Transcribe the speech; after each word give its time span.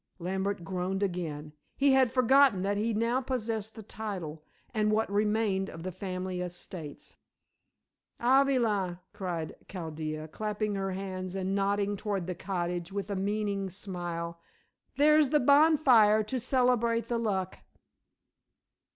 Lambert 0.17 0.63
groaned 0.63 1.03
again. 1.03 1.53
He 1.77 1.91
had 1.91 2.11
forgotten 2.11 2.63
that 2.63 2.75
he 2.75 2.91
now 2.91 3.21
possessed 3.21 3.75
the 3.75 3.83
title 3.83 4.41
and 4.73 4.89
what 4.91 5.07
remained 5.11 5.69
of 5.69 5.83
the 5.83 5.91
family 5.91 6.41
estates. 6.41 7.17
"Avali!" 8.19 8.97
cried 9.13 9.55
Chaldea, 9.69 10.27
clapping 10.27 10.73
her 10.73 10.93
hands 10.93 11.35
and 11.35 11.53
nodding 11.53 11.95
toward 11.97 12.25
the 12.25 12.33
cottage 12.33 12.91
with 12.91 13.11
a 13.11 13.15
meaning 13.15 13.69
smile, 13.69 14.39
"there's 14.97 15.29
the 15.29 15.39
bonfire 15.39 16.23
to 16.23 16.39
celebrate 16.39 17.07
the 17.07 17.19
luck." 17.19 17.59